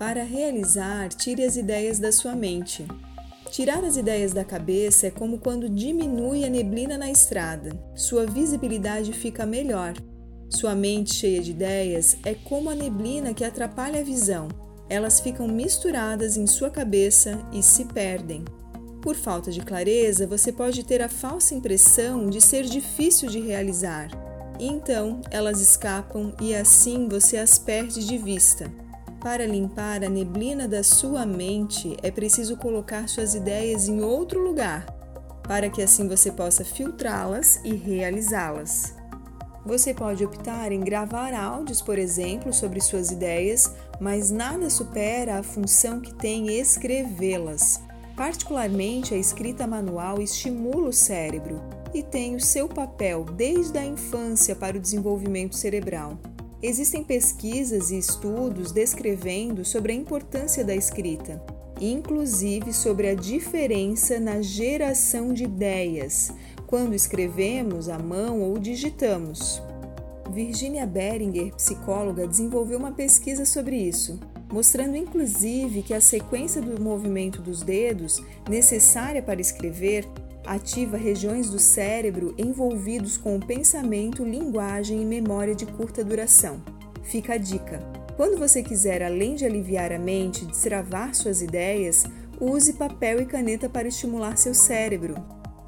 [0.00, 2.86] Para realizar, tire as ideias da sua mente.
[3.50, 7.78] Tirar as ideias da cabeça é como quando diminui a neblina na estrada.
[7.94, 9.92] Sua visibilidade fica melhor.
[10.48, 14.48] Sua mente cheia de ideias é como a neblina que atrapalha a visão.
[14.88, 18.42] Elas ficam misturadas em sua cabeça e se perdem.
[19.02, 24.08] Por falta de clareza, você pode ter a falsa impressão de ser difícil de realizar.
[24.58, 28.72] Então, elas escapam e assim você as perde de vista.
[29.20, 34.86] Para limpar a neblina da sua mente, é preciso colocar suas ideias em outro lugar,
[35.42, 38.94] para que assim você possa filtrá-las e realizá-las.
[39.66, 43.70] Você pode optar em gravar áudios, por exemplo, sobre suas ideias,
[44.00, 47.78] mas nada supera a função que tem escrevê-las.
[48.16, 51.60] Particularmente, a escrita manual estimula o cérebro
[51.92, 56.18] e tem o seu papel desde a infância para o desenvolvimento cerebral.
[56.62, 61.42] Existem pesquisas e estudos descrevendo sobre a importância da escrita,
[61.80, 66.30] inclusive sobre a diferença na geração de ideias
[66.66, 69.62] quando escrevemos à mão ou digitamos.
[70.30, 74.20] Virginia Beringer, psicóloga, desenvolveu uma pesquisa sobre isso
[74.52, 80.06] mostrando inclusive que a sequência do movimento dos dedos, necessária para escrever,
[80.50, 86.60] ativa regiões do cérebro envolvidos com o pensamento, linguagem e memória de curta duração.
[87.04, 87.78] Fica a dica:
[88.16, 92.04] quando você quiser, além de aliviar a mente, destravar suas ideias,
[92.40, 95.14] use papel e caneta para estimular seu cérebro.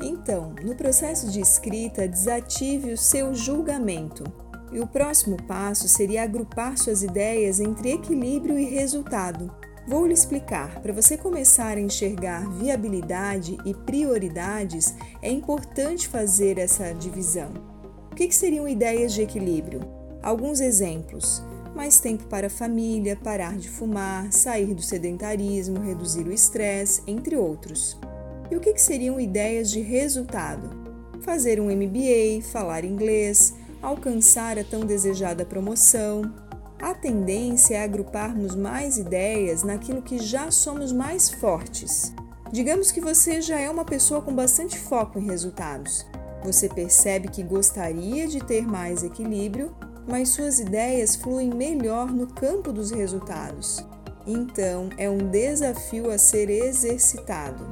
[0.00, 4.22] Então, no processo de escrita, desative o seu julgamento.
[4.70, 9.50] E o próximo passo seria agrupar suas ideias entre equilíbrio e resultado.
[9.88, 10.82] Vou lhe explicar.
[10.82, 17.50] Para você começar a enxergar viabilidade e prioridades, é importante fazer essa divisão.
[18.12, 19.80] O que, que seriam ideias de equilíbrio?
[20.22, 21.42] Alguns exemplos:
[21.74, 27.34] mais tempo para a família, parar de fumar, sair do sedentarismo, reduzir o estresse, entre
[27.34, 27.98] outros.
[28.50, 30.68] E o que, que seriam ideias de resultado?
[31.22, 36.30] Fazer um MBA, falar inglês, alcançar a tão desejada promoção.
[36.80, 42.14] A tendência é agruparmos mais ideias naquilo que já somos mais fortes.
[42.52, 46.06] Digamos que você já é uma pessoa com bastante foco em resultados.
[46.44, 49.74] Você percebe que gostaria de ter mais equilíbrio,
[50.06, 53.84] mas suas ideias fluem melhor no campo dos resultados.
[54.24, 57.66] Então, é um desafio a ser exercitado.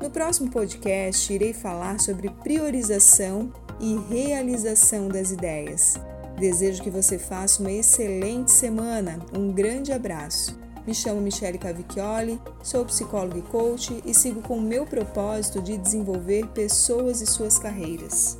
[0.00, 5.94] No próximo podcast, irei falar sobre priorização e realização das ideias.
[6.38, 9.18] Desejo que você faça uma excelente semana.
[9.36, 10.56] Um grande abraço.
[10.86, 15.76] Me chamo Michele Cavicchioli, sou psicóloga e coach e sigo com o meu propósito de
[15.76, 18.38] desenvolver pessoas e suas carreiras.